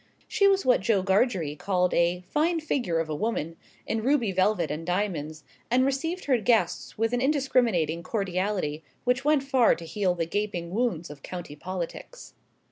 She 0.27 0.47
was 0.47 0.65
what 0.65 0.81
Joe 0.81 1.03
Gargery 1.03 1.55
called 1.55 1.93
a 1.93 2.21
"fine 2.27 2.59
figure 2.59 2.97
of 2.99 3.07
a 3.07 3.13
woman," 3.13 3.55
in 3.85 4.01
ruby 4.01 4.31
velvet 4.31 4.71
and 4.71 4.83
diamonds, 4.83 5.43
and 5.69 5.85
received 5.85 6.25
her 6.25 6.39
guests 6.39 6.97
with 6.97 7.13
an 7.13 7.21
indiscriminating 7.21 8.01
cordiality 8.01 8.81
which 9.03 9.23
went 9.23 9.43
far 9.43 9.75
to 9.75 9.85
heal 9.85 10.15
the 10.15 10.25
gaping 10.25 10.71
wounds 10.71 11.11
of 11.11 11.21
county 11.21 11.55
politics. 11.55 12.33